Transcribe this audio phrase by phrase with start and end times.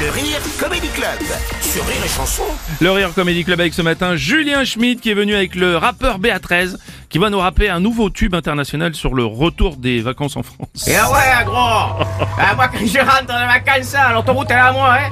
[0.00, 1.18] Le Rire Comedy Club
[1.60, 2.44] sur Rire et Chanson.
[2.80, 6.18] Le Rire Comedy Club avec ce matin Julien Schmidt qui est venu avec le rappeur
[6.18, 6.76] BA13
[7.08, 10.86] qui va nous rapper un nouveau tube international sur le retour des vacances en France.
[10.86, 14.56] Et ah ouais, gros ah, Moi, quand je rentre dans les vacances, hein, l'autoroute elle
[14.56, 15.08] est à moi, hein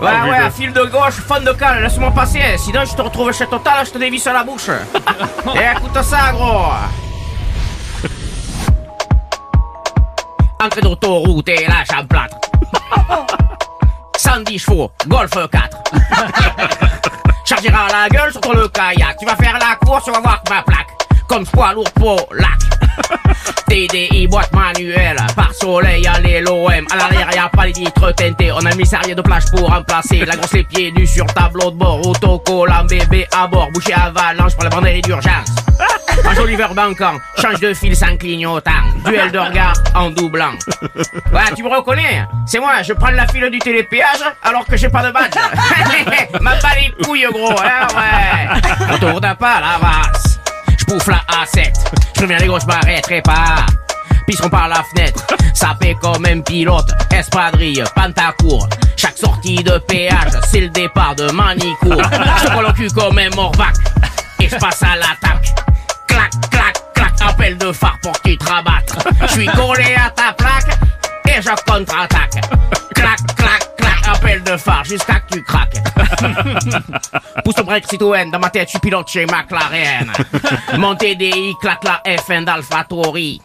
[0.00, 3.32] Ouais, ouais, à fil de gauche, fond de cale, laisse-moi passer, sinon je te retrouve
[3.32, 4.68] chez Total, je te dévisse la bouche.
[5.54, 6.72] Et écoute ça, gros
[10.60, 12.47] Entrée d'autoroute et là, j'emplâtre.
[14.38, 15.50] 110 chevaux, Golf 4.
[17.44, 19.16] Chargera la gueule sur le kayak.
[19.18, 20.86] Tu vas faire la course, tu vas voir ma plaque.
[21.26, 22.58] Comme poids lourd pour lac.
[23.68, 25.16] TDI, boîte manuelle.
[25.34, 26.68] Par soleil, allez l'OM.
[26.68, 28.52] À l'arrière, y a pas les titres teintés.
[28.52, 30.24] On a mis sarrier de plage pour remplacer.
[30.24, 32.06] La grosse les pieds nus sur tableau de bord.
[32.06, 33.68] Autocollant, bébé à bord.
[33.72, 35.48] Boucher avalanche pour la banderie d'urgence.
[36.28, 38.70] Un joli verre banquant, change de fil sans clignotant,
[39.06, 40.52] duel de regard en doublant.
[41.32, 44.90] Ouais, tu me reconnais C'est moi, je prends la file du télépéage alors que j'ai
[44.90, 45.32] pas de badge.
[46.40, 48.94] M'a pas les couilles, gros, hein, ouais.
[48.94, 50.38] Autour d'un pas, la vasse.
[50.78, 51.72] Je bouffe la A7.
[52.16, 53.64] Je reviens les gros, je m'arrêterai pas.
[54.26, 58.68] Pisseront par la fenêtre, sapé comme un pilote, espadrille, pantacourt.
[58.96, 62.02] Chaque sortie de péage, c'est le départ de Manicourt.
[62.42, 63.74] Je cul comme un morvac,
[64.40, 65.57] et je passe à l'attaque.
[67.56, 68.94] De phare pour que tu te rabattes.
[69.22, 70.78] Je suis collé à ta plaque,
[71.26, 72.42] et je contre-attaque.
[74.28, 75.76] Clac, clac, clac, appel de phare jusqu'à que tu craques.
[77.44, 80.12] Pousse ton break Citroën, dans ma tête, je suis pilote chez McLaren.
[80.78, 83.40] Mon TDI claque la F1 d'AlphaTauri.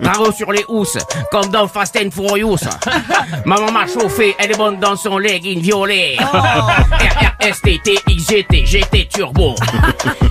[0.00, 0.98] Bravo sur les housses,
[1.30, 2.58] comme dans Fast and Furious.
[3.44, 6.16] Maman m'a chauffé, elle est bonne dans son legging violet.
[6.18, 9.54] RRST, TXGT, GT Turbo.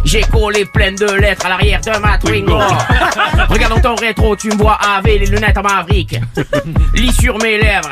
[0.03, 2.59] J'ai collé plein de lettres à l'arrière de ma Twingo.
[3.49, 6.19] Regarde dans ton rétro, tu me vois avec les lunettes en Maverick.
[6.93, 7.89] Lis sur mes lèvres.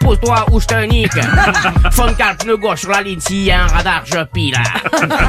[0.00, 1.12] Pose-toi ou je te nique.
[1.92, 4.56] Fond cal pneu gauche sur la ligne, s'il y a un radar, je pile.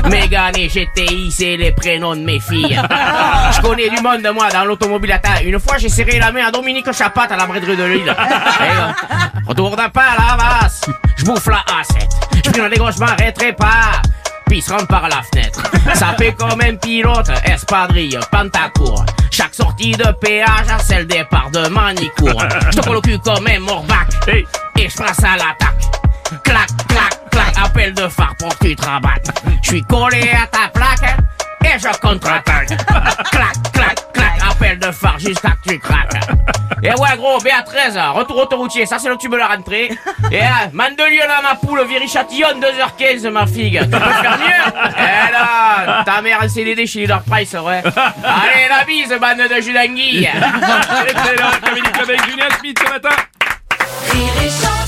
[0.09, 2.79] Mégane et GTI, c'est les prénoms de mes filles.
[3.55, 5.45] Je connais du monde, moi, dans l'automobile à taille.
[5.45, 7.83] Une fois, j'ai serré la main à Dominique Chapat à la braiderie de.
[7.87, 8.91] Et, euh,
[9.47, 10.81] retour d'un pas à la masse.
[11.15, 12.07] Je bouffe la A7.
[12.45, 14.01] Je dans les gauches, je m'arrêterai pas.
[14.47, 15.61] Puis se rentre par la fenêtre.
[15.93, 19.05] Ça fait comme un pilote, espadrille, pantacourt.
[19.37, 22.43] Chaque sortie de péage, c'est le départ de Manicourt.
[22.71, 24.07] Je te colle au cul comme un morbac.
[24.27, 24.43] Hey.
[24.79, 25.79] Et je passe à l'attaque.
[26.43, 29.29] Clac, clac, clac, appel de phare pour que tu te rabattes.
[29.61, 31.19] Je suis collé à ta plaque
[31.63, 32.69] et je contre-attaque.
[33.31, 36.19] clac, clac, clac, appel de phare jusqu'à que tu craques.
[36.87, 39.91] Et ouais, gros, BA13, retour autoroutier, ça c'est le tube de la rentrée.
[40.31, 43.81] Et euh, Mandelieu à ma poule, Viry-Châtillon, 2h15, ma figue.
[43.81, 47.83] Tu peux faire mieux Eh là, ta mère en CDD chez Leader Price, ouais.
[48.23, 50.29] Allez, la bise, bande de jus d'anguille.
[51.09, 53.09] Excellent, le Comedy Club avec Julien Schmidt ce matin.
[54.13, 54.86] Et